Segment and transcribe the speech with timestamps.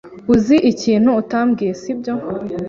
[0.33, 2.13] Uzi ikintu utambwiye, sibyo?